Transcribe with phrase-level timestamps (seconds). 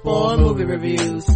[0.00, 1.28] Spoil movie reviews.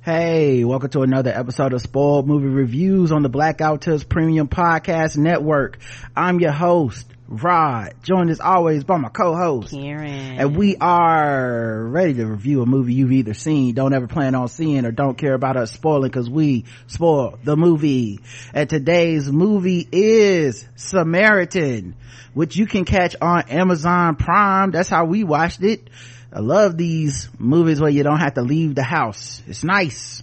[0.00, 5.16] Hey, welcome to another episode of Spoiled Movie Reviews on the Blackout Tales Premium Podcast
[5.16, 5.78] Network.
[6.14, 10.38] I'm your host, Rod, joined as always by my co-host, Karen.
[10.38, 14.48] And we are ready to review a movie you've either seen, don't ever plan on
[14.48, 18.20] seeing, or don't care about us spoiling because we spoil the movie.
[18.54, 21.96] And today's movie is Samaritan,
[22.32, 24.70] which you can catch on Amazon Prime.
[24.70, 25.90] That's how we watched it.
[26.32, 29.42] I love these movies where you don't have to leave the house.
[29.48, 30.22] It's nice.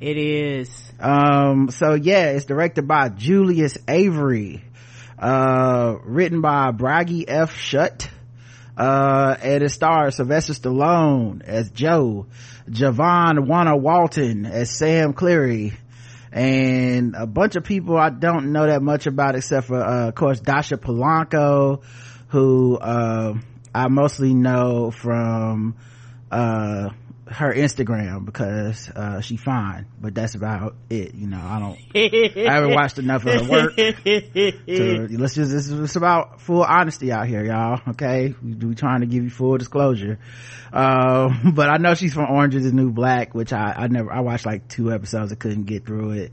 [0.00, 0.92] It is.
[0.98, 4.64] Um, so yeah, it's directed by Julius Avery,
[5.22, 7.54] uh, written by Bragi F.
[7.54, 8.08] Schut,
[8.76, 12.26] uh, and it stars Sylvester Stallone as Joe,
[12.68, 15.74] Javon Wanna Walton as Sam Cleary,
[16.32, 20.14] and a bunch of people I don't know that much about except for, uh, of
[20.16, 21.82] course, Dasha Polanco,
[22.28, 23.34] who, uh,
[23.72, 25.76] I mostly know from,
[26.32, 26.88] uh,
[27.32, 31.14] her Instagram because, uh, she fine, but that's about it.
[31.14, 31.78] You know, I don't,
[32.46, 37.10] I haven't watched enough of her work to, let's just, this is about full honesty
[37.12, 37.80] out here, y'all.
[37.88, 38.34] Okay.
[38.42, 40.18] We, we trying to give you full disclosure.
[40.72, 44.12] Uh, but I know she's from Orange is the New Black, which I, I never,
[44.12, 45.32] I watched like two episodes.
[45.32, 46.32] I couldn't get through it.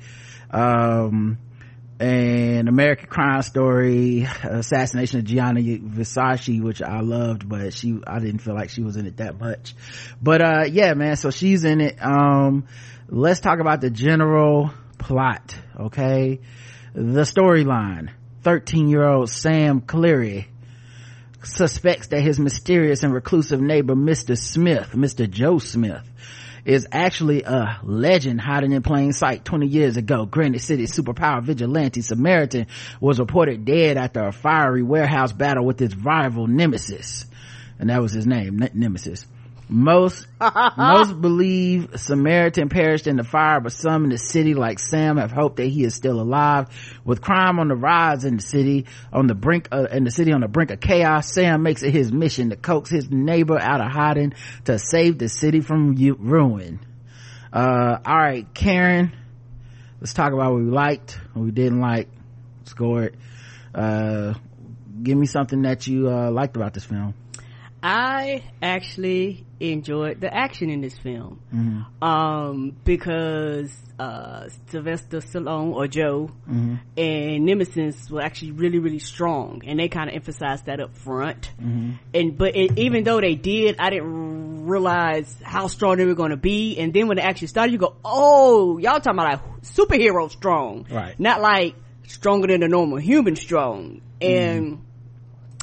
[0.52, 1.38] Um,
[2.00, 8.40] and American Crime Story, Assassination of Gianni Versace, which I loved, but she, I didn't
[8.40, 9.76] feel like she was in it that much.
[10.22, 11.98] But, uh, yeah, man, so she's in it.
[12.02, 12.68] Um,
[13.10, 16.40] let's talk about the general plot, okay?
[16.94, 18.12] The storyline.
[18.44, 20.48] 13 year old Sam Cleary
[21.44, 24.38] suspects that his mysterious and reclusive neighbor, Mr.
[24.38, 25.30] Smith, Mr.
[25.30, 26.10] Joe Smith,
[26.66, 30.26] is actually a legend hiding in plain sight 20 years ago.
[30.26, 32.68] Granite City superpower vigilante Samaritan
[33.00, 37.26] was reported dead after a fiery warehouse battle with his rival Nemesis.
[37.80, 39.26] And that was his name, Nemesis.
[39.72, 40.26] Most,
[40.78, 45.32] most believe Samaritan perished in the fire, but some in the city, like Sam, have
[45.32, 46.68] hoped that he is still alive.
[47.06, 50.32] With crime on the rise in the city, on the brink of, in the city
[50.32, 53.80] on the brink of chaos, Sam makes it his mission to coax his neighbor out
[53.80, 54.34] of hiding
[54.66, 56.80] to save the city from ruin.
[57.54, 59.16] Uh, all right, Karen,
[60.02, 62.08] let's talk about what we liked, what we didn't like,
[62.66, 63.16] score it.
[63.76, 64.34] Uh,
[65.04, 67.14] give me something that you, uh, liked about this film.
[67.84, 72.04] I actually enjoyed the action in this film mm-hmm.
[72.04, 76.76] um, because uh, Sylvester Stallone or Joe mm-hmm.
[76.98, 81.52] and Nemesis were actually really really strong, and they kind of emphasized that up front.
[81.62, 81.92] Mm-hmm.
[82.14, 86.32] And but it, even though they did, I didn't realize how strong they were going
[86.32, 86.78] to be.
[86.78, 90.88] And then when it actually started, you go, "Oh, y'all talking about like superhero strong,
[90.90, 91.20] right?
[91.20, 91.76] Not like
[92.08, 94.86] stronger than a normal human strong." And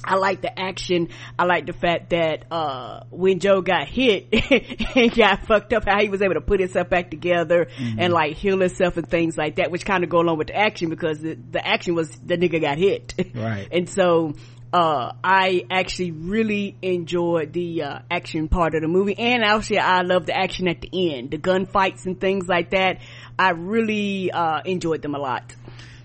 [0.07, 1.09] I like the action.
[1.39, 4.29] I like the fact that, uh, when Joe got hit
[4.97, 7.99] and got fucked up, how he was able to put himself back together mm-hmm.
[7.99, 10.57] and like heal himself and things like that, which kind of go along with the
[10.57, 13.15] action because the, the action was the nigga got hit.
[13.35, 13.69] Right.
[13.73, 14.35] and so,
[14.73, 19.19] uh, I actually really enjoyed the, uh, action part of the movie.
[19.19, 23.01] And actually, I love the action at the end, the gunfights and things like that.
[23.39, 25.55] I really, uh, enjoyed them a lot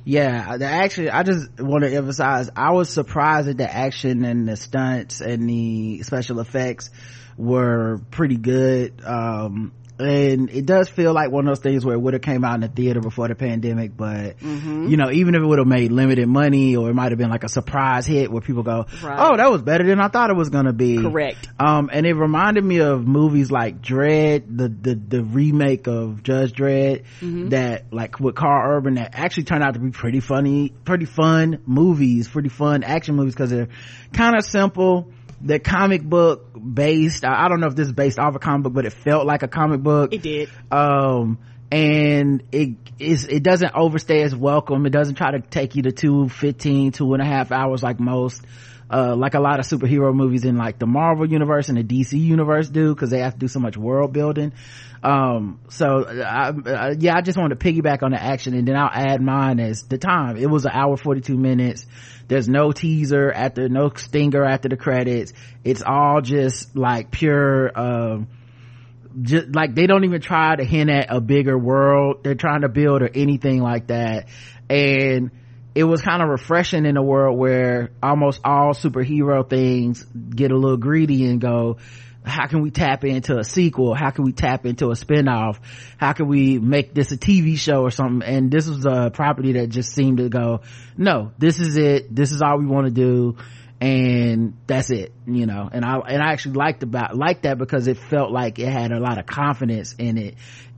[0.03, 4.47] yeah the action i just want to emphasize i was surprised at the action and
[4.47, 6.89] the stunts and the special effects
[7.37, 9.01] were pretty good.
[9.03, 12.43] Um and it does feel like one of those things where it would have came
[12.43, 14.87] out in the theater before the pandemic but mm-hmm.
[14.87, 17.29] you know even if it would have made limited money or it might have been
[17.29, 19.17] like a surprise hit where people go right.
[19.19, 22.13] oh that was better than i thought it was gonna be correct um and it
[22.13, 27.49] reminded me of movies like Dredd the the, the remake of judge Dredd mm-hmm.
[27.49, 31.61] that like with Karl Urban that actually turned out to be pretty funny pretty fun
[31.65, 33.69] movies pretty fun action movies because they're
[34.13, 35.11] kind of simple
[35.43, 38.63] the comic book based I, I, don't know if this is based off a comic
[38.63, 40.13] book but it felt like a comic book.
[40.13, 40.49] It did.
[40.71, 41.39] Um
[41.71, 44.85] and it is it doesn't overstay its welcome.
[44.85, 47.99] It doesn't try to take you to two 15 two and a half hours like
[47.99, 48.41] most
[48.91, 52.19] uh, like a lot of superhero movies in like the Marvel universe and the DC
[52.19, 54.51] universe do because they have to do so much world building.
[55.01, 58.75] Um, so I, uh, yeah, I just wanted to piggyback on the action and then
[58.75, 60.35] I'll add mine as the time.
[60.35, 61.85] It was an hour 42 minutes.
[62.27, 65.33] There's no teaser after, no stinger after the credits.
[65.63, 68.27] It's all just like pure, um,
[69.21, 72.69] just like they don't even try to hint at a bigger world they're trying to
[72.69, 74.29] build or anything like that
[74.69, 75.31] and
[75.73, 80.57] it was kind of refreshing in a world where almost all superhero things get a
[80.57, 81.77] little greedy and go
[82.23, 83.95] how can we tap into a sequel?
[83.95, 85.59] How can we tap into a spin-off?
[85.97, 88.27] How can we make this a tv show or something?
[88.27, 90.61] And this was a property that just seemed to go
[90.97, 92.13] no this is it.
[92.13, 93.37] This is all we want to do.
[93.79, 95.67] And that's it you know.
[95.71, 98.91] And i and i actually liked about liked that because it felt like it had
[98.91, 100.35] a lot of confidence in it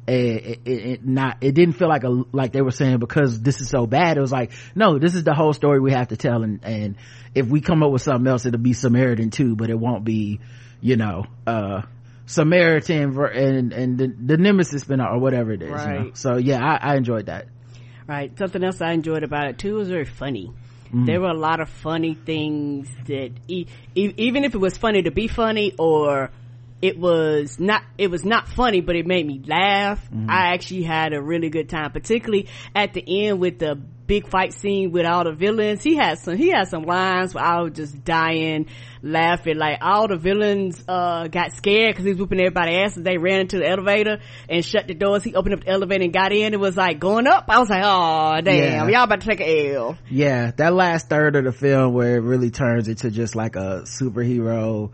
[0.07, 3.61] it, it, it, not it didn't feel like a like they were saying because this
[3.61, 6.17] is so bad it was like no this is the whole story we have to
[6.17, 6.95] tell and and
[7.33, 10.41] if we come up with something else it'll be samaritan too but it won't be
[10.81, 11.81] you know uh
[12.25, 15.93] samaritan and and the, the nemesis spin or whatever it is right.
[15.93, 16.11] You know?
[16.13, 17.47] so yeah I, I enjoyed that
[18.07, 20.51] right something else i enjoyed about it too was very funny
[20.93, 21.07] Mm.
[21.07, 23.65] There were a lot of funny things that e-
[23.95, 26.29] e- even if it was funny to be funny or
[26.83, 30.03] it was not it was not funny but it made me laugh.
[30.11, 30.29] Mm-hmm.
[30.29, 34.53] i actually had a really good time particularly at the end with the big fight
[34.53, 35.81] scene with all the villains.
[35.81, 38.67] He had some he had some lines where i was just dying
[39.01, 39.57] laughing.
[39.57, 43.17] Like all the villains uh got scared because he was whooping everybody ass as they
[43.17, 44.19] ran into the elevator
[44.49, 45.23] and shut the doors.
[45.23, 46.53] He opened up the elevator and got in.
[46.53, 47.45] It was like going up.
[47.47, 48.99] I was like oh damn yeah.
[48.99, 49.97] y'all about to take a l.
[50.09, 53.83] Yeah that last third of the film where it really turns into just like a
[53.85, 54.91] superhero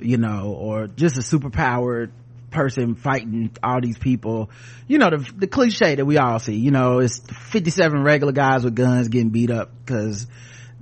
[0.00, 2.10] you know, or just a superpowered
[2.50, 4.50] person fighting all these people.
[4.86, 8.64] You know, the, the cliche that we all see, you know, it's 57 regular guys
[8.64, 10.26] with guns getting beat up because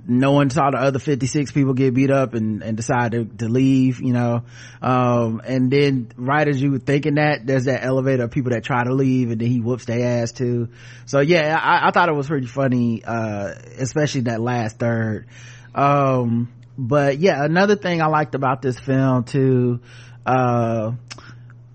[0.05, 3.47] no one saw the other 56 people get beat up and, and decide to, to
[3.47, 4.43] leave, you know.
[4.81, 8.63] Um, and then right as you were thinking that, there's that elevator of people that
[8.63, 10.69] try to leave and then he whoops their ass too.
[11.05, 15.27] So yeah, I, I thought it was pretty funny, uh, especially that last third.
[15.73, 19.79] Um, but yeah another thing i liked about this film too
[20.25, 20.91] uh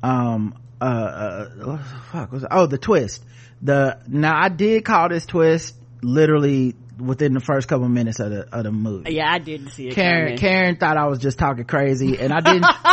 [0.03, 1.79] um uh, uh
[2.13, 2.49] fuck was it?
[2.51, 3.25] oh the twist
[3.63, 8.49] the now i did call this twist literally within the first couple minutes of the
[8.57, 10.39] of the movie yeah i didn't see it karen coming.
[10.39, 12.65] karen thought i was just talking crazy and i didn't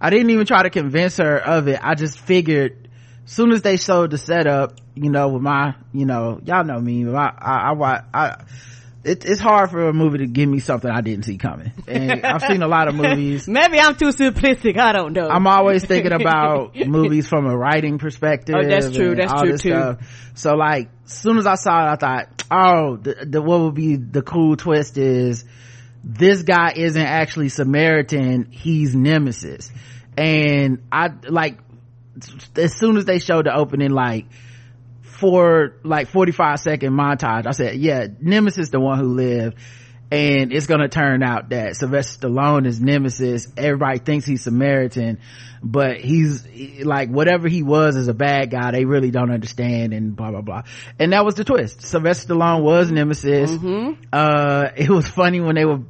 [0.00, 2.88] i didn't even try to convince her of it i just figured
[3.24, 7.06] soon as they showed the setup you know with my you know y'all know me
[7.08, 8.44] I, I, I, I
[9.02, 11.72] it, it's hard for a movie to give me something I didn't see coming.
[11.88, 13.48] And I've seen a lot of movies.
[13.48, 14.76] Maybe I'm too simplistic.
[14.78, 15.28] I don't know.
[15.28, 18.54] I'm always thinking about movies from a writing perspective.
[18.58, 19.14] Oh, that's true.
[19.14, 19.70] That's true too.
[19.70, 20.30] Stuff.
[20.34, 23.74] So like, as soon as I saw it, I thought, oh, the, the, what would
[23.74, 25.44] be the cool twist is
[26.04, 28.50] this guy isn't actually Samaritan.
[28.50, 29.70] He's Nemesis.
[30.16, 31.58] And I like,
[32.56, 34.26] as soon as they showed the opening, like,
[35.20, 39.56] for like 45 second montage i said yeah nemesis the one who lived
[40.10, 43.46] and it's gonna turn out that sylvester stallone is nemesis.
[43.56, 45.20] Everybody thinks he's samaritan
[45.62, 46.46] but he's
[46.82, 48.70] like whatever he was as a bad guy.
[48.70, 50.62] They really don't understand and blah blah blah.
[50.98, 51.82] And that was the twist.
[51.82, 53.50] Sylvester stallone was nemesis.
[53.50, 54.02] Mm-hmm.
[54.12, 55.80] uh it was funny when they were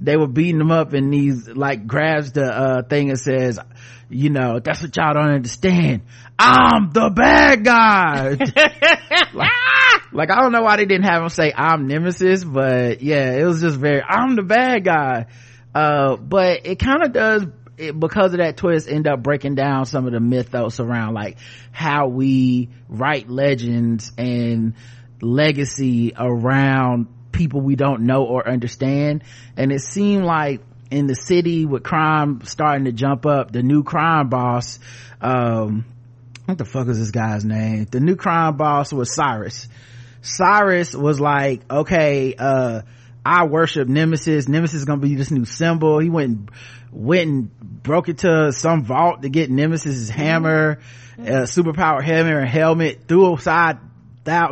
[0.00, 3.58] they were beating him up and he's like grabs the uh thing and says
[4.10, 6.02] you know, that's what y'all don't understand.
[6.38, 8.30] I'm the bad guy.
[9.34, 9.50] like,
[10.12, 13.44] like, I don't know why they didn't have him say I'm Nemesis, but yeah, it
[13.44, 15.26] was just very, I'm the bad guy.
[15.74, 17.46] Uh, but it kind of does,
[17.78, 21.38] it, because of that twist, end up breaking down some of the mythos around like
[21.70, 24.74] how we write legends and
[25.22, 29.22] legacy around people we don't know or understand.
[29.56, 33.82] And it seemed like in the city with crime starting to jump up the new
[33.82, 34.78] crime boss
[35.20, 35.84] um
[36.50, 37.86] what the fuck is this guy's name?
[37.88, 39.68] The new crime boss was cyrus.
[40.20, 42.82] Cyrus was like okay uh
[43.24, 44.48] i worship nemesis.
[44.48, 46.00] Nemesis is gonna be this new symbol.
[46.00, 46.48] He went
[46.90, 50.80] went and broke into some vault to get nemesis's hammer
[51.20, 53.78] uh, superpower hammer and helmet threw aside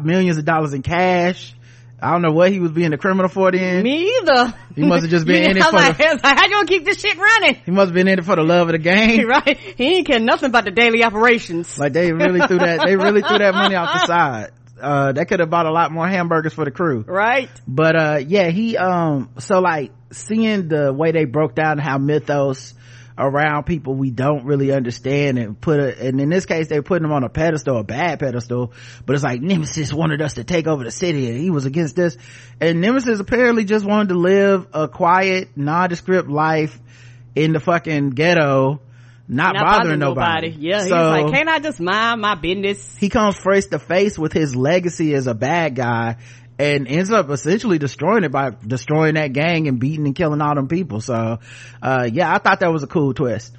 [0.02, 1.54] millions of dollars in cash
[2.00, 3.83] I don't know what he was being a criminal for then.
[3.83, 4.55] Me either.
[4.76, 6.85] He must have just been in it for like, the, like, how you gonna keep
[6.85, 7.57] this shit running?
[7.64, 9.26] He must have been in it for the love of the game.
[9.26, 9.57] right.
[9.59, 11.76] He ain't care nothing about the daily operations.
[11.76, 14.50] Like they really threw that, they really threw that money off the side.
[14.81, 17.05] Uh, that could have bought a lot more hamburgers for the crew.
[17.05, 17.50] Right.
[17.67, 22.75] But, uh, yeah, he, um, so like seeing the way they broke down how mythos
[23.19, 27.05] around people we don't really understand and put a, and in this case they're putting
[27.05, 28.73] him on a pedestal a bad pedestal
[29.05, 31.97] but it's like nemesis wanted us to take over the city and he was against
[31.97, 32.17] this
[32.61, 36.79] and nemesis apparently just wanted to live a quiet nondescript life
[37.35, 38.81] in the fucking ghetto
[39.31, 40.49] not, not bothering, bothering nobody.
[40.49, 40.67] nobody.
[40.67, 42.97] Yeah, so, he's like, can't I just mind my business?
[42.97, 46.17] He comes face to face with his legacy as a bad guy
[46.59, 50.55] and ends up essentially destroying it by destroying that gang and beating and killing all
[50.55, 51.00] them people.
[51.00, 51.38] So,
[51.83, 53.57] uh, yeah, I thought that was a cool twist.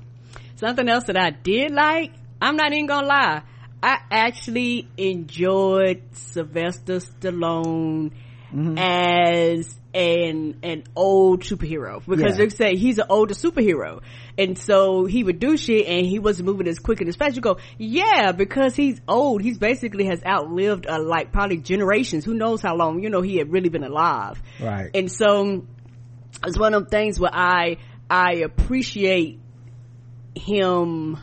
[0.57, 3.41] Something else that I did like, I'm not even gonna lie,
[3.81, 8.11] I actually enjoyed Sylvester Stallone
[8.53, 8.77] mm-hmm.
[8.77, 12.03] as an an old superhero.
[12.05, 12.45] Because yeah.
[12.45, 14.01] they say he's an older superhero.
[14.37, 17.35] And so he would do shit and he wasn't moving as quick and as fast.
[17.35, 19.41] You go yeah because he's old.
[19.41, 22.25] He's basically has outlived uh, like probably generations.
[22.25, 24.41] Who knows how long you know he had really been alive.
[24.59, 24.91] Right.
[24.93, 25.65] And so
[26.45, 27.77] it's one of them things where i
[28.09, 29.39] i appreciate
[30.35, 31.17] him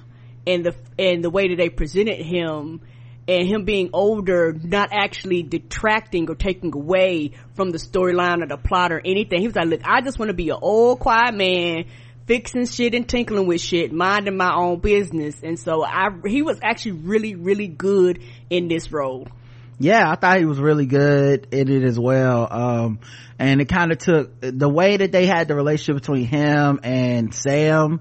[0.46, 2.80] and the and the way that they presented him
[3.28, 8.56] and him being older not actually detracting or taking away from the storyline or the
[8.56, 9.40] plot or anything.
[9.40, 11.86] He was like, look, I just want to be an old quiet man
[12.26, 15.42] fixing shit and tinkling with shit, minding my own business.
[15.42, 19.28] And so I, he was actually really, really good in this role.
[19.78, 22.48] Yeah, I thought he was really good in it as well.
[22.50, 23.00] Um,
[23.38, 27.34] and it kind of took the way that they had the relationship between him and
[27.34, 28.00] Sam.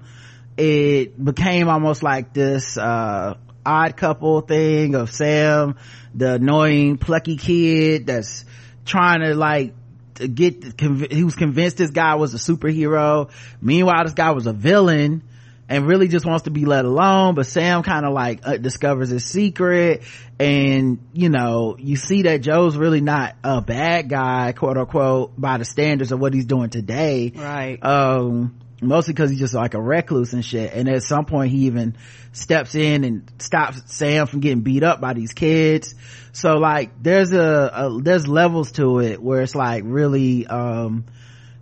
[0.56, 3.34] It became almost like this, uh,
[3.66, 5.76] odd couple thing of Sam,
[6.14, 8.44] the annoying plucky kid that's
[8.84, 9.74] trying to like
[10.14, 10.80] to get
[11.12, 13.30] he was convinced this guy was a superhero.
[13.60, 15.22] Meanwhile, this guy was a villain
[15.68, 17.34] and really just wants to be let alone.
[17.34, 20.02] But Sam kind of like uh, discovers his secret
[20.38, 25.58] and you know, you see that Joe's really not a bad guy, quote unquote, by
[25.58, 27.32] the standards of what he's doing today.
[27.34, 27.78] Right.
[27.84, 30.72] Um, mostly because he's just like a recluse and shit.
[30.72, 31.96] And at some point he even
[32.32, 35.94] steps in and stops sam from getting beat up by these kids.
[36.32, 41.06] So like there's a, a there's levels to it where it's like really um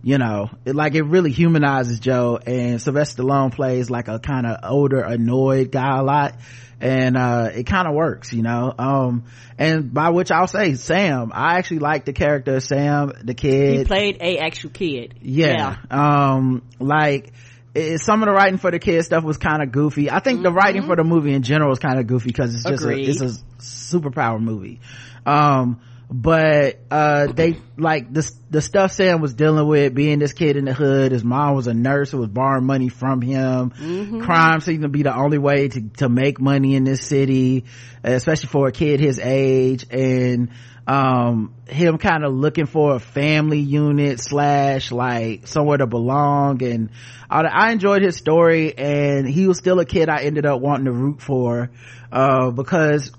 [0.03, 2.37] you know it, like it really humanizes joe.
[2.45, 6.35] And sylvester stallone plays like a kind of older annoyed guy a lot
[6.81, 8.73] and uh it kind of works you know?
[8.77, 9.23] Um
[9.57, 13.79] and by which i'll say sam i actually like the character of sam the kid.
[13.79, 15.15] He played a actual kid.
[15.21, 16.35] Yeah, yeah.
[16.35, 17.31] um like
[17.73, 20.09] it, some of the writing for the kid stuff was kind of goofy.
[20.09, 20.43] I think mm-hmm.
[20.43, 22.97] the writing for the movie in general is kind of goofy because it's just a,
[22.97, 24.79] it's a superpower movie.
[25.25, 30.55] Um but uh they like the the stuff sam was dealing with being this kid
[30.55, 33.71] in the hood his mom was a nurse who was borrowing money from him.
[33.71, 34.21] Mm-hmm.
[34.21, 37.65] crime seemed to be the only way to to make money in this city
[38.03, 39.85] especially for a kid his age.
[39.89, 40.51] And
[40.87, 46.61] um him kind of looking for a family unit slash like somewhere to belong.
[46.61, 46.91] And
[47.27, 50.85] I, I, enjoyed his story and he was still a kid i ended up wanting
[50.85, 51.71] to root for
[52.11, 53.11] uh because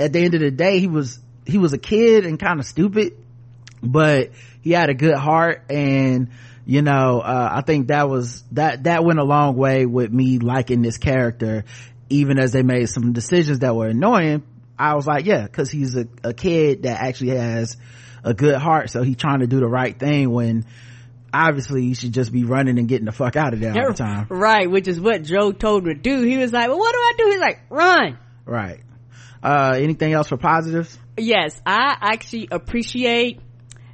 [0.00, 2.66] at the end of the day he was he was a kid and kind of
[2.66, 3.16] stupid
[3.82, 4.30] but
[4.62, 6.30] he had a good heart and
[6.64, 10.38] you know uh, i think that was that that went a long way with me
[10.38, 11.64] liking this character.
[12.10, 14.42] Even as they made some decisions that were annoying
[14.78, 17.76] i was like yeah because he's a, a kid that actually has
[18.22, 20.64] a good heart so he's trying to do the right thing when
[21.32, 23.94] obviously you should just be running and getting the fuck out of there all the
[23.94, 24.26] time.
[24.28, 26.22] right which is what joe told him to do.
[26.22, 27.30] He was like well what do i do?
[27.32, 28.18] He's like run.
[28.44, 28.80] Right.
[29.42, 33.40] Uh anything else for positives yes i actually appreciate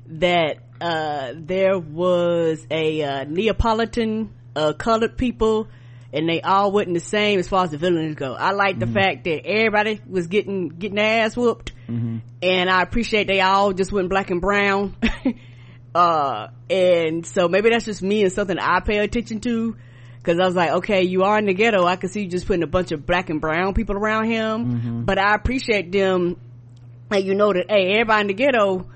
[0.07, 5.69] that uh, there was a uh, neapolitan uh, colored people
[6.13, 8.93] and they all wasn't the same as far as the villains go i like mm-hmm.
[8.93, 12.19] the fact that everybody was getting getting their ass whooped mm-hmm.
[12.43, 14.97] and i appreciate they all just went black and brown
[15.95, 19.77] uh and so maybe that's just me and something i pay attention to
[20.23, 21.87] because I was like, okay, you are in the ghetto.
[21.87, 24.67] I can see you just putting a bunch of black and brown people around him,
[24.67, 25.05] mm-hmm.
[25.05, 26.37] but I appreciate them
[27.11, 28.87] like you know that hey everybody in the ghetto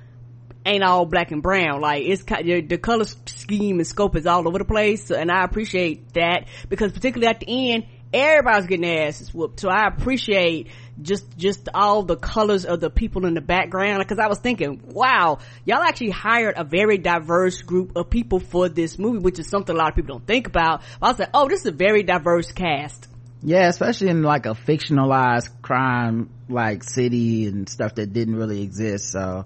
[0.66, 1.80] ain't all black and brown.
[1.80, 5.10] Like it's the color scheme and scope is all over the place.
[5.10, 9.60] And i appreciate that because particularly at the end everybody's getting their asses whooped.
[9.60, 10.68] So i appreciate
[11.02, 13.98] just just all the colors of the people in the background.
[13.98, 18.68] Because i was thinking wow y'all actually hired a very diverse group of people for
[18.68, 20.82] this movie which is something a lot of people don't think about.
[21.02, 23.08] I was like oh this is a very diverse cast
[23.44, 29.10] yeah especially in like a fictionalized crime like city and stuff that didn't really exist
[29.12, 29.44] so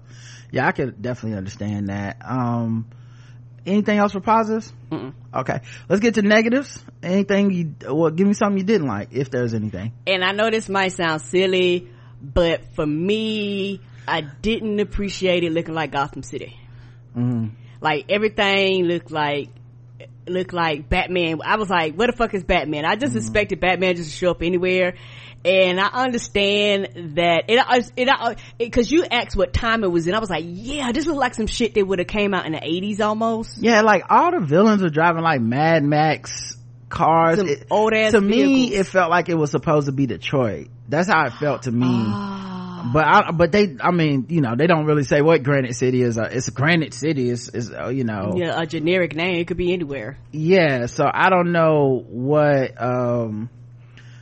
[0.51, 2.17] yeah i could definitely understand that.
[2.25, 2.87] Um
[3.65, 4.73] anything else for positives?
[4.89, 5.13] Mm-mm.
[5.33, 6.83] okay let's get to negatives.
[7.03, 9.93] Anything you well give me something you didn't like if there's anything.
[10.07, 11.89] And i know this might sound silly
[12.21, 16.57] but for me i didn't appreciate it looking like gotham city.
[17.15, 17.55] Mm-hmm.
[17.81, 19.49] like everything looked like
[20.29, 21.39] looked like Batman.
[21.43, 22.85] I was like, what the fuck is Batman?
[22.85, 23.19] I just mm-hmm.
[23.19, 24.95] expected Batman just to show up anywhere.
[25.45, 30.13] And I understand that it, it, it, cause you asked what time it was in.
[30.13, 32.51] I was like, yeah, this was like some shit that would have came out in
[32.51, 33.57] the eighties almost.
[33.57, 36.57] Yeah, like all the villains were driving like Mad Max
[36.89, 37.39] cars.
[37.71, 38.53] old ass To vehicles.
[38.53, 40.67] me, it felt like it was supposed to be Detroit.
[40.89, 41.87] That's how it felt to me.
[41.87, 42.58] Ah
[42.93, 46.01] but I, but they, I mean, you know, they don't really say what Granite City
[46.01, 46.17] is.
[46.17, 47.29] Uh, it's a Granite City.
[47.29, 49.39] Is is uh, you know, yeah, a generic name.
[49.39, 50.17] It could be anywhere.
[50.31, 50.85] Yeah.
[50.87, 53.49] So I don't know what um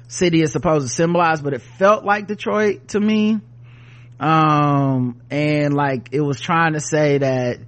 [0.08, 3.40] city is supposed to symbolize, but it felt like Detroit to me.
[4.20, 7.60] Um, and like it was trying to say that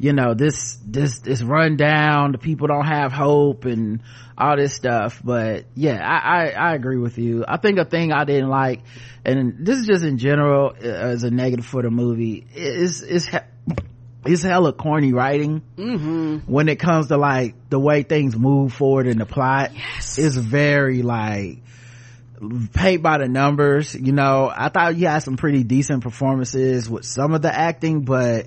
[0.00, 4.02] you know this this this run down the people don't have hope and
[4.36, 8.10] all this stuff but yeah I, I, I agree with you i think a thing
[8.10, 8.80] i didn't like
[9.26, 13.28] and this is just in general uh, as a negative for the movie is is
[14.24, 16.50] it's hella corny writing mm-hmm.
[16.50, 20.16] when it comes to like the way things move forward in the plot yes.
[20.16, 21.58] it's very like
[22.72, 27.04] paint by the numbers you know i thought you had some pretty decent performances with
[27.04, 28.46] some of the acting but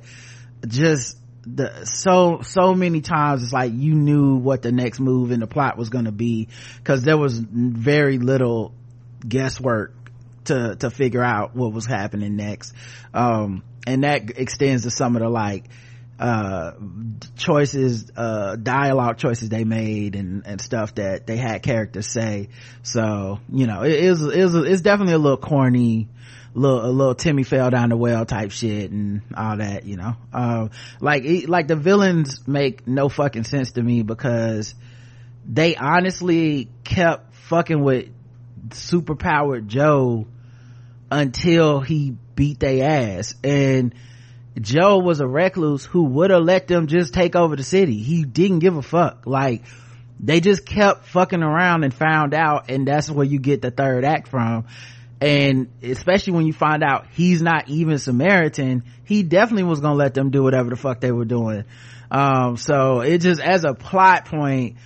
[0.67, 5.39] just the so so many times it's like you knew what the next move in
[5.39, 6.47] the plot was going to be
[6.77, 8.73] because there was very little
[9.27, 9.93] guesswork
[10.45, 12.73] to to figure out what was happening next.
[13.13, 15.65] Um, and that extends to some of the like
[16.19, 16.73] uh,
[17.37, 22.49] choices uh, dialogue choices they made and and stuff that they had characters say.
[22.83, 26.07] So you know it is it is it's definitely a little corny
[26.53, 30.15] little a little Timmy fell down the well type shit and all that, you know.
[30.31, 34.75] Um, like like the villains make no fucking sense to me because
[35.45, 38.09] they honestly kept fucking with
[38.69, 40.27] superpowered Joe
[41.11, 43.93] until he beat their ass and
[44.59, 47.97] Joe was a recluse who would have let them just take over the city.
[47.97, 49.25] He didn't give a fuck.
[49.25, 49.63] Like
[50.19, 54.05] they just kept fucking around and found out and that's where you get the third
[54.05, 54.65] act from
[55.21, 60.13] and especially when you find out he's not even samaritan he definitely was gonna let
[60.13, 61.65] them do whatever the fuck they were doing.
[62.09, 64.77] Um, so it just as a plot point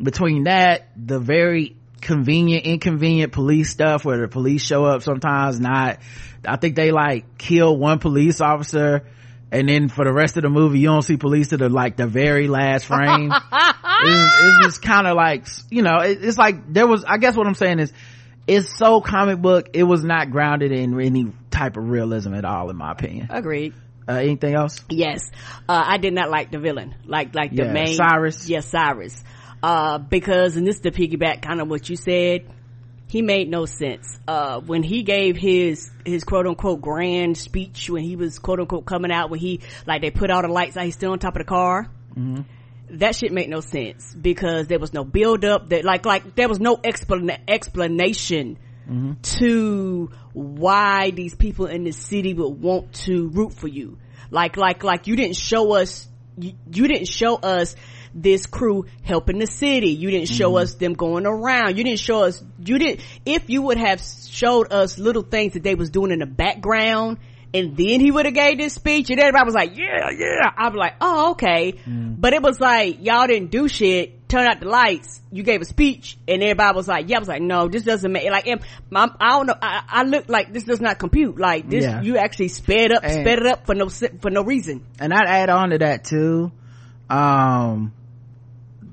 [0.00, 5.98] between that the very convenient inconvenient police stuff where the police show up sometimes not
[6.46, 9.06] i think they like kill one police officer
[9.50, 11.96] and then for the rest of the movie you don't see police to the like
[11.96, 13.32] the very last frame.
[13.98, 17.34] It's, it's, just kind of like you know it, it's like there was i guess
[17.34, 17.94] what i'm saying is
[18.46, 22.70] it's so comic book it was not grounded in any type of realism at all
[22.70, 23.28] in my opinion.
[23.30, 23.74] Agreed.
[24.08, 24.80] Uh, anything else?
[24.88, 25.30] Yes.
[25.68, 26.94] Uh, i did not like the villain.
[27.04, 28.48] Like like the yeah, main cyrus.
[28.48, 29.22] Yes cyrus.
[29.62, 32.50] Uh, because and this is the piggyback kind of what you said
[33.08, 34.18] he made no sense.
[34.26, 38.84] Uh, when he gave his his quote unquote grand speech when he was quote unquote
[38.84, 41.34] coming out when he like they put all the lights out he's still on top
[41.34, 41.90] of the car.
[42.16, 42.42] Mm-hmm
[42.90, 46.48] that shit make no sense because there was no build up that like like there
[46.48, 49.12] was no explan- explanation mm-hmm.
[49.22, 53.98] to why these people in the city would want to root for you
[54.30, 57.74] like like like you didn't show us you, you didn't show us
[58.16, 59.90] this crew helping the city.
[59.90, 60.62] You didn't show mm-hmm.
[60.62, 61.76] us them going around.
[61.76, 65.62] You didn't show us, you didn't, if you would have showed us little things that
[65.62, 67.18] they was doing in the background
[67.54, 70.50] and then he would have gave this speech and everybody was like, yeah, yeah.
[70.56, 71.72] I was like, oh, okay.
[71.72, 72.20] Mm.
[72.20, 75.64] But it was like, y'all didn't do shit, turn out the lights, you gave a
[75.64, 78.58] speech and everybody was like, yeah, I was like, no, this doesn't make, like, I
[79.30, 81.38] don't know, I, I look like this does not compute.
[81.38, 82.02] Like this, yeah.
[82.02, 84.84] you actually sped up, and, sped it up for no, for no reason.
[84.98, 86.52] And I'd add on to that too,
[87.08, 87.94] um,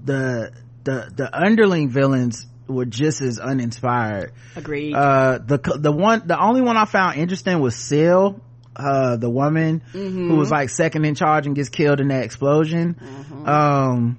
[0.06, 0.52] the,
[0.84, 4.34] the, the underling villains were just as uninspired.
[4.56, 4.94] Agreed.
[4.94, 8.42] Uh, the, the one, the only one I found interesting was Sil
[8.76, 10.30] uh the woman mm-hmm.
[10.30, 13.48] who was like second in charge and gets killed in that explosion mm-hmm.
[13.48, 14.18] um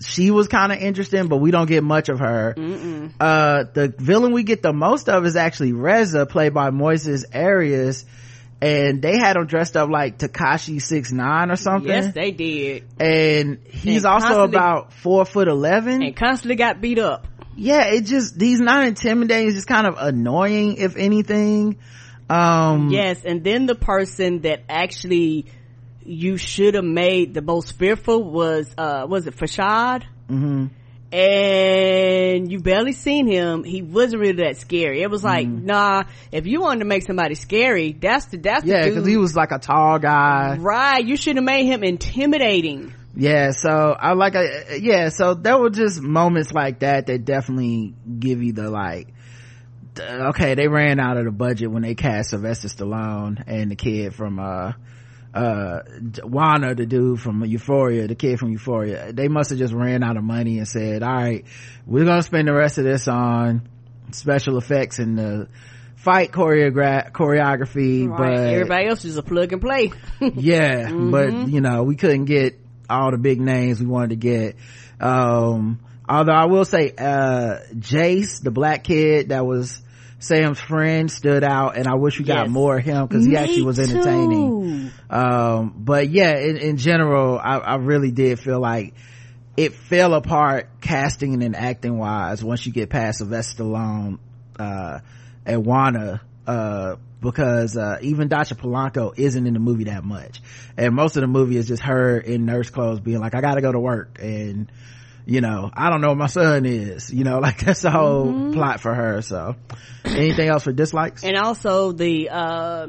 [0.00, 2.54] she was kind of interesting but we don't get much of her
[3.18, 8.04] uh the villain we get the most of is actually reza played by moises arias
[8.60, 11.88] and they had him dressed up like Tekashi six nine or something.
[11.88, 12.84] Yes, they did.
[12.98, 16.02] And he's and also about four foot eleven.
[16.02, 17.26] And constantly got beat up.
[17.58, 19.48] Yeah, it just he's not intimidating.
[19.48, 21.78] It's just kind of annoying, if anything
[22.30, 25.46] um yes and then the person that actually
[26.04, 30.66] you should have made the most fearful was uh was it Fashad mm-hmm.
[31.10, 35.66] and you barely seen him he wasn't really that scary it was like mm-hmm.
[35.66, 39.34] nah if you wanted to make somebody scary that's the that's yeah because he was
[39.34, 44.34] like a tall guy right you should have made him intimidating yeah so i like
[44.34, 49.08] a yeah so there were just moments like that that definitely give you the like
[50.00, 54.14] okay, they ran out of the budget when they cast Sylvester Stallone and the kid
[54.14, 54.72] from, uh,
[55.34, 55.80] uh
[56.22, 60.16] Wanna, the dude from Euphoria, the kid from Euphoria, they must have just ran out
[60.16, 61.44] of money and said, "All right,
[61.86, 63.68] we're gonna spend the rest of this on
[64.12, 65.48] special effects and the
[65.96, 68.18] fight choreogra- choreography." Right.
[68.36, 69.90] But everybody else is a plug and play.
[70.20, 71.10] yeah, Mm-hmm.
[71.10, 74.56] but you know, we couldn't get all the big names we wanted to get.
[75.00, 79.82] Um, although I will say, uh, Jace, the black kid that was
[80.20, 83.62] Sam's friend stood out and I wish we got more of him because he actually
[83.62, 84.90] was entertaining.
[85.10, 85.14] too.
[85.14, 88.94] Um, but yeah, in, in general, I, I really did feel like
[89.56, 94.18] it fell apart casting and acting wise once you get past Sylvester Stallone,
[94.58, 95.00] uh,
[95.46, 100.40] and Wanna, uh, because, uh, even Dasha Polanco isn't in the movie that much.
[100.76, 103.60] And most of the movie is just her in nurse clothes being like, I gotta
[103.60, 104.18] go to work.
[104.22, 104.70] And,
[105.26, 108.52] you know, I don't know what my son is, you know, like that's the whole
[108.52, 109.22] plot for her.
[109.22, 109.56] So
[110.04, 111.24] anything else for dislikes?
[111.24, 112.86] And also the uh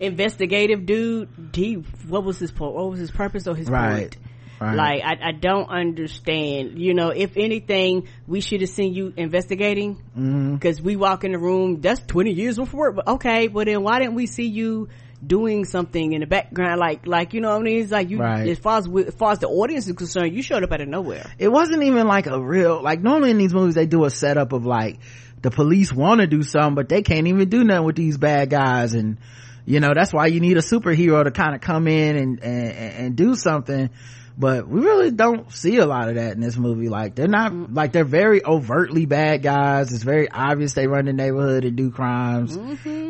[0.00, 1.74] investigative dude, he
[2.08, 4.10] what was his po- what was his purpose or his Right.
[4.12, 4.16] point?
[4.62, 4.76] Right.
[4.76, 6.78] Like I, I don't understand.
[6.78, 10.54] You know, if anything, we should have seen you investigating Mm-hmm.
[10.54, 11.80] because we walk in the room.
[11.80, 12.96] That's twenty years worth of work.
[12.96, 14.88] But okay, but then why didn't we see you
[15.24, 16.80] doing something in the background?
[16.80, 17.80] Like, like you know what I mean?
[17.82, 18.48] It's like you, Right.
[18.48, 20.88] as far as as far as the audience is concerned, you showed up out of
[20.88, 21.24] nowhere.
[21.38, 24.52] it wasn't even like a real like normally in these movies they do a setup
[24.52, 24.98] of like
[25.40, 28.48] the police want to do something but they can't even do nothing with these bad
[28.50, 29.18] guys and
[29.64, 32.68] you know that's why you need a superhero to kind of come in and, and
[32.68, 33.90] and do something
[34.38, 36.88] but we really don't see a lot of that in this movie.
[36.88, 39.92] Like they're not like they're very overtly bad guys.
[39.92, 42.54] It's very obvious they run the neighborhood and do crimes.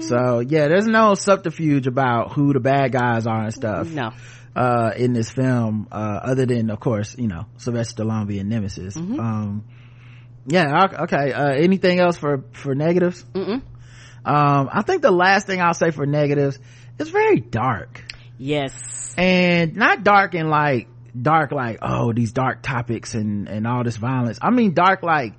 [0.06, 4.12] So yeah there's no subterfuge about who the bad guys are and stuff No.
[4.56, 8.96] uh in this film uh other than of course you know sylvester stallone being nemesis.
[8.96, 9.64] Um
[10.46, 13.24] yeah okay uh anything else for for negatives?
[13.34, 16.58] Um i think the last thing i'll say for negatives
[16.98, 18.02] is very dark.
[18.38, 19.14] Yes.
[19.16, 20.88] and not dark in like
[21.20, 25.34] dark like oh these dark topics and and all this violence i mean dark like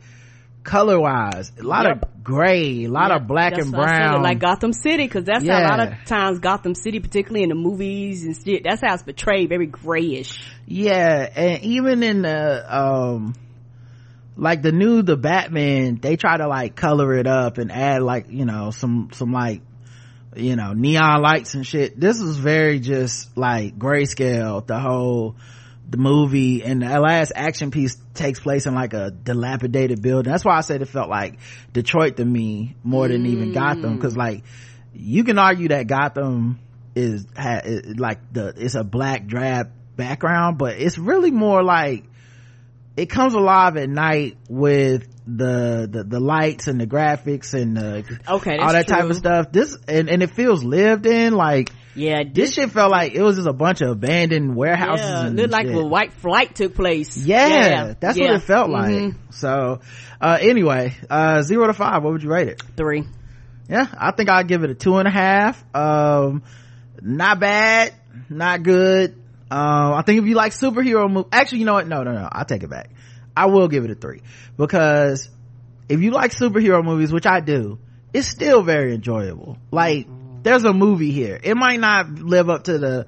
[0.63, 2.03] color wise a lot Yep.
[2.03, 4.39] of gray a lot Yeah, of black that's and why I said it, brown like
[4.39, 8.23] Gotham City, because that's how a lot of times Gotham City, particularly in the movies
[8.23, 10.41] and shit, that's how it's portrayed, very grayish.
[10.65, 13.35] Yeah, and even in the um
[14.37, 18.27] like the new the Batman, they try to like color it up and add like,
[18.29, 19.61] you know, some some like
[20.35, 21.99] you know, neon lights and shit.
[21.99, 25.35] This is very just like grayscale, the whole
[25.89, 30.31] the movie and the last action piece takes place in like a dilapidated building.
[30.31, 31.39] That's why I said it felt like
[31.71, 34.43] Detroit to me more than even Gotham cuz like
[34.93, 36.59] you can argue that Gotham
[36.95, 42.05] is ha, is like the it's a black drab background, but it's really more like
[42.95, 48.19] it comes alive at night with the the, the lights and the graphics and the
[48.27, 49.51] Okay, all that that's type of stuff.
[49.51, 51.33] This and, and it feels lived in.
[51.33, 55.05] Like Yeah, this shit felt like it was just a bunch of abandoned warehouses.
[55.05, 55.75] yeah, and looked like shit.
[55.75, 57.17] a white flight took place.
[57.17, 58.91] Yeah, that's what it felt like.
[58.91, 59.15] Mhm.
[59.31, 59.79] So,
[60.21, 62.61] uh, anyway, uh, zero to five, what would you rate it?
[62.75, 63.05] Three.
[63.69, 65.63] Yeah, I think I'd give it a two and a half.
[65.73, 66.43] Um,
[67.01, 67.93] not bad,
[68.29, 69.15] not good.
[69.53, 71.87] Um, I think if you like superhero movie, actually, you know what?
[71.87, 72.89] No, no, no, I'll take it back.
[73.37, 74.21] I will give it a three
[74.57, 75.29] because
[75.87, 77.77] if you like superhero movies, which I do,
[78.13, 79.57] it's still very enjoyable.
[79.69, 80.07] Like,
[80.43, 81.39] there's a movie here.
[81.41, 83.07] It might not live up to the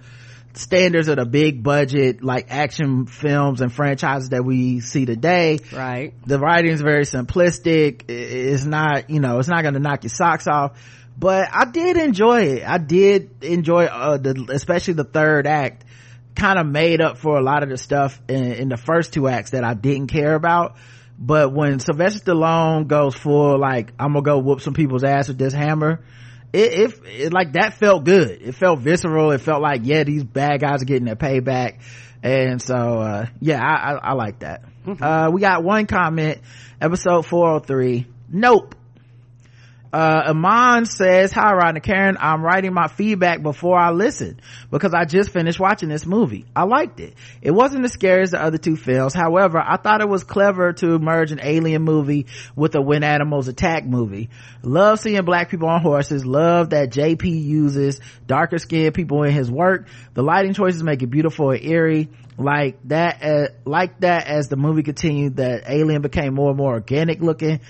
[0.54, 6.14] standards of the big budget, like action films and franchises that we see today Right.
[6.26, 10.48] the writing is very simplistic it's not you know it's not gonna knock your socks
[10.48, 10.80] off
[11.18, 15.84] but i did enjoy it i did enjoy uh the especially the third act
[16.36, 19.28] kind of made up for a lot of the stuff in, in the first two
[19.28, 20.76] acts that i didn't care about.
[21.17, 25.38] But when sylvester stallone goes full like i'm gonna go whoop some people's ass with
[25.38, 26.04] this hammer
[26.56, 28.30] it, it, it like that felt good.
[28.30, 29.32] It felt visceral.
[29.32, 31.80] It felt like yeah these bad guys are getting their payback.
[32.24, 34.63] And so uh yeah i i, I like that.
[34.88, 36.39] Uh we got one comment
[36.80, 38.76] episode 403 nope
[39.96, 42.18] uh, Iman says, hi, Rod and Karen.
[42.20, 46.46] I'm writing my feedback before I listen because I just finished watching this movie.
[46.54, 47.14] I liked it.
[47.42, 49.14] It wasn't as scary as the other two films.
[49.14, 52.26] However, I thought it was clever to merge an alien movie
[52.58, 54.32] with a when animals attack movie.
[54.64, 56.26] Love seeing black people on horses.
[56.26, 59.88] Love that JP uses darker skinned people in his work.
[60.14, 64.58] The lighting choices make it beautiful and eerie like that uh, like that as the
[64.58, 67.62] movie continued that alien became more and more organic looking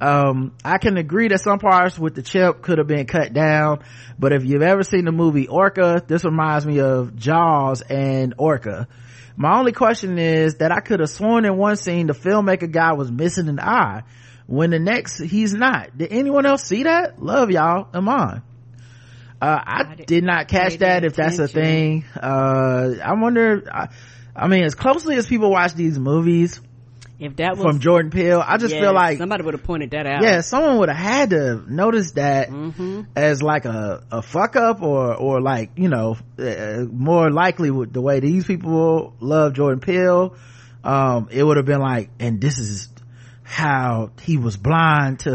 [0.00, 3.80] um i can agree that some parts with the chip could have been cut down
[4.18, 8.88] but if you've ever seen the movie orca this reminds me of jaws and orca.
[9.36, 12.92] My only question is that i could have sworn in one scene the filmmaker guy
[12.92, 14.02] was missing an eye
[14.46, 15.96] when the next he's not.
[15.96, 17.22] Did anyone else see that?
[17.22, 18.42] Love y'all i'm on
[19.40, 22.04] Uh, I, did not catch that if that's a thing.
[22.14, 23.88] Uh, I wonder, I,
[24.36, 26.60] I mean, as closely as people watch these movies,
[27.20, 30.06] if that was from Jordan Peele, I just feel like somebody would have pointed that
[30.06, 30.22] out.
[30.22, 33.02] Yeah, someone would have had to notice that mm-hmm.
[33.14, 37.92] as like a, a fuck up or, or like, you know, uh, more likely with
[37.92, 40.34] the way these people love Jordan Peele,
[40.82, 42.88] um, it would have been like, and this is
[43.42, 45.30] how he was blind to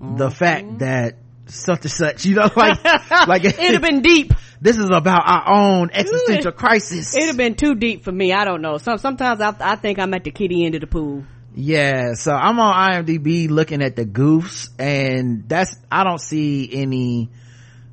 [0.00, 0.16] mm-hmm.
[0.16, 2.84] the fact that such and such, you know, like,
[3.26, 4.34] like it'd have been deep.
[4.60, 7.16] This is about our own existential crisis.
[7.16, 8.32] It'd have been too deep for me.
[8.32, 8.76] I don't know.
[8.76, 11.24] Some, sometimes I, I think I'm at the kitty end of the pool.
[11.54, 17.30] Yeah, so I'm on IMDb looking at the goofs and that's, I don't see any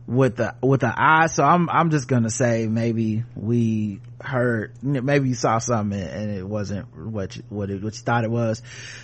[0.05, 1.27] with the, with the eye.
[1.27, 6.47] So I'm, I'm just gonna say maybe we heard, maybe you saw something and it
[6.47, 8.61] wasn't what, you, what it, what you thought it was.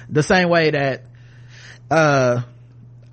[0.10, 1.06] The same way that,
[1.89, 2.41] uh,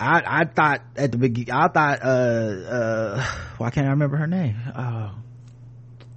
[0.00, 3.24] I, I thought at the beginning, I thought, uh, uh,
[3.58, 4.56] why can't I remember her name?
[4.74, 5.10] Uh,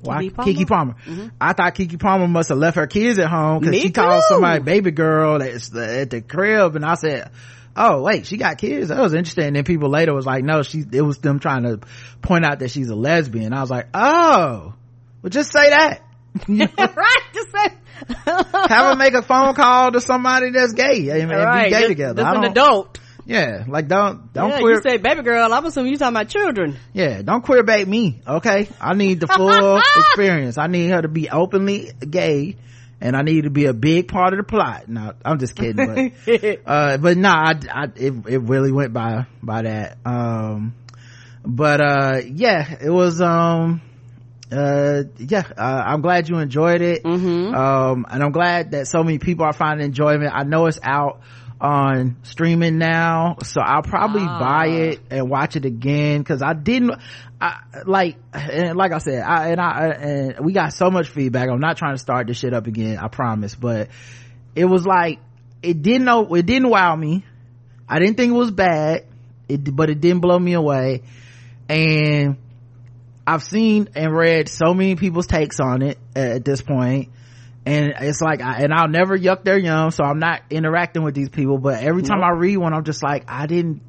[0.01, 0.53] why Keke Palmer?
[0.53, 0.95] Keke Palmer.
[1.05, 1.27] Mm-hmm.
[1.39, 4.01] I thought Keke Palmer must have left her kids at home because she too.
[4.01, 7.31] called somebody baby girl at, at the crib, and I said,
[7.75, 9.45] "Oh wait, she got kids." That was interesting.
[9.45, 11.79] And then people later was like, "No, she." It was them trying to
[12.21, 13.53] point out that she's a lesbian.
[13.53, 14.73] I was like, "Oh,
[15.21, 16.01] well, just say that."
[16.49, 17.73] right, just say.
[18.25, 21.65] Have her make a phone call to somebody that's gay and, right.
[21.65, 22.23] be gay just, together.
[22.23, 25.91] Just an adult yeah like don't don't yeah, queer you say baby girl i'm assuming
[25.91, 26.77] you talking about children.
[26.93, 28.67] Yeah don't queer bait me okay?
[28.81, 30.57] I need the full experience.
[30.57, 32.57] I need her to be openly gay
[32.99, 34.87] and i need to be a big part of the plot.
[34.87, 39.25] No i'm just kidding but uh but nah I, I, it, it really went by
[39.41, 39.97] by that.
[40.05, 40.75] Um
[41.45, 43.81] but uh yeah it was um
[44.51, 47.03] uh yeah uh, i'm glad you enjoyed it.
[47.03, 47.55] Mm-hmm.
[47.55, 50.31] um and i'm glad that so many people are finding enjoyment.
[50.33, 51.21] I know it's out
[51.63, 54.37] on streaming now so i'll probably ah.
[54.37, 56.91] buy it and watch it again because i didn't
[57.39, 61.49] I, like and like i said i and i and we got so much feedback.
[61.49, 63.87] I'm not trying to start this shit up again i promise but
[64.55, 65.19] it was like
[65.61, 67.23] it didn't know it didn't wow me.
[67.87, 69.05] I didn't think it was bad
[69.47, 71.03] it but it didn't blow me away.
[71.69, 72.37] And
[73.25, 77.07] i've seen and read so many people's takes on it at this point
[77.65, 81.15] and it's like I, and i'll never yuck their yum so i'm not interacting with
[81.15, 82.29] these people but every time nope.
[82.29, 83.81] i read one i'm just like i didn't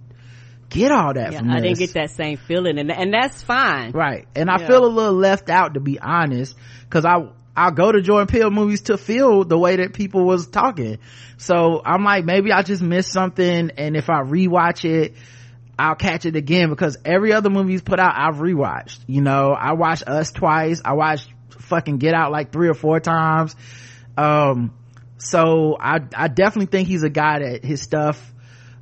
[0.69, 4.27] get all that yeah, i didn't get that same feeling and, and that's fine right
[4.35, 4.55] and yeah.
[4.55, 7.17] i feel a little left out to be honest because i
[7.57, 10.99] i go to jordan peele movies to feel the way that people was talking
[11.37, 15.15] so i'm like maybe i just missed something and if i rewatch it
[15.77, 19.01] I'll catch it again because every other movie he's put out, I've rewatched.
[19.09, 20.81] You know, I watched Us twice.
[20.85, 21.29] I watched
[21.61, 23.55] fucking get out like three or four times.
[24.17, 24.75] Um
[25.17, 28.33] so i i definitely think he's a guy that his stuff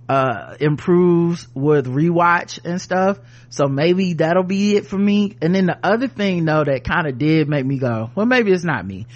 [0.08, 3.18] uh improves with rewatch and stuff.
[3.50, 5.36] So maybe that'll be it for me.
[5.40, 8.52] And then the other thing though that kind of did make me go well maybe
[8.52, 9.06] it's not me.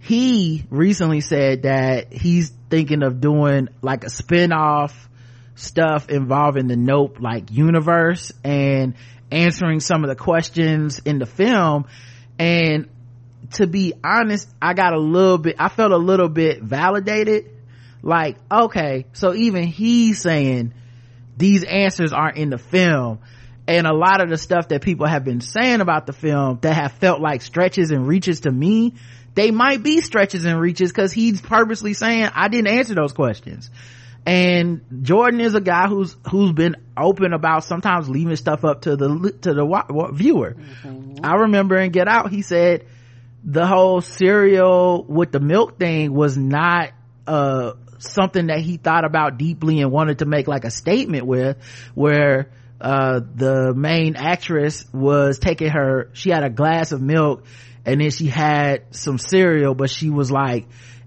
[0.00, 5.08] He recently said that he's thinking of doing like a spin-off
[5.56, 8.94] stuff involving the nope like universe and
[9.30, 11.86] answering some of the questions in the film
[12.38, 12.88] and
[13.52, 17.50] to be honest, I got a little bit, I felt a little bit validated.
[18.02, 20.74] Like, okay, so even he's saying
[21.36, 23.20] these answers aren't in the film.
[23.68, 26.74] And a lot of the stuff that people have been saying about the film that
[26.74, 28.94] have felt like stretches and reaches to me,
[29.34, 33.70] they might be stretches and reaches because he's purposely saying, I didn't answer those questions.
[34.26, 38.96] And Jordan is a guy who's, who's been open about sometimes leaving stuff up to
[38.96, 40.56] the, to the viewer.
[40.58, 41.24] Mm-hmm.
[41.24, 42.86] I remember in Get Out, he said,
[43.46, 46.90] the whole cereal with the milk thing was not
[47.28, 51.56] uh something that he thought about deeply and wanted to make like a statement with
[51.94, 57.44] where uh the main actress was taking her she had a glass of milk
[57.84, 60.66] and then she had some cereal but she was like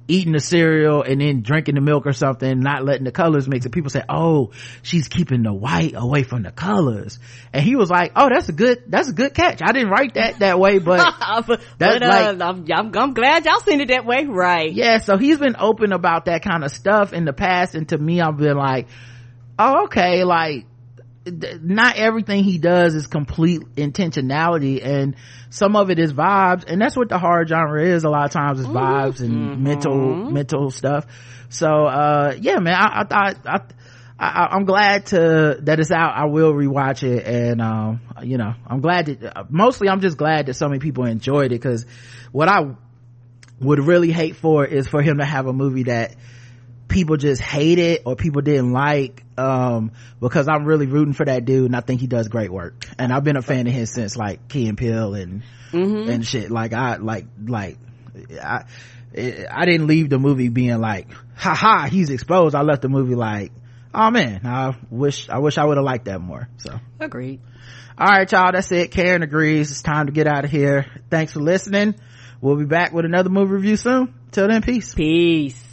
[0.10, 3.66] eating the cereal and then drinking the milk or something, not letting the colors mix.
[3.66, 7.20] And people say, "Oh, she's keeping the white away from the colors."
[7.54, 9.62] And he was like, "Oh, that's a good, that's a good catch.
[9.62, 10.98] I didn't write that that way, but,
[11.48, 15.00] but that's uh, like, I'm, I'm, I'm glad y'all seen it that way, right?" Yeah.
[15.00, 18.20] So he's been open about that kind of stuff in the past, and to me,
[18.20, 18.88] I've been like,
[19.58, 20.66] "Oh, okay, like."
[21.62, 25.16] Not everything he does is complete intentionality and
[25.50, 28.32] some of it is vibes and that's what the horror genre is a lot of
[28.32, 28.78] times is mm-hmm.
[28.78, 29.64] vibes and mm-hmm.
[29.64, 31.06] mental mental stuff
[31.50, 33.74] so uh yeah man i, I thought
[34.20, 36.14] I, I, am glad to that it's out.
[36.14, 40.48] I will rewatch it, and um, you know, I'm glad that mostly I'm just glad
[40.48, 41.62] that so many people enjoyed it.
[41.62, 41.86] Because
[42.34, 42.76] what I
[43.62, 46.16] would really hate for is for him to have a movie that
[46.90, 51.46] people just hate it or people didn't like um because i'm really rooting for that
[51.46, 52.86] dude and i think he does great work.
[52.98, 56.10] And i've been a fan of his since like key and Peele and mm-hmm.
[56.10, 56.52] and shit.
[56.52, 57.78] Like i like like
[58.42, 58.64] i
[59.16, 62.56] i didn't leave the movie being like ha ha he's exposed.
[62.56, 63.52] I left the movie like
[63.94, 66.50] oh man i wish i wish i would have liked that more.
[66.58, 66.80] So.
[67.00, 67.40] Agreed.
[67.98, 68.92] All right y'all that's it.
[68.92, 69.72] Karen agrees.
[69.72, 70.88] It's time to get out of here.
[71.10, 71.96] Thanks for listening.
[72.42, 74.14] We'll be back with another movie review soon.
[74.32, 74.94] Till then peace.
[74.94, 75.66] Peace